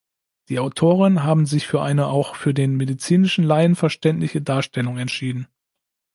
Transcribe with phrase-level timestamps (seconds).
[0.49, 5.47] Die Autoren haben sich für eine auch für den medizinischen Laien verständliche Darstellung entschieden.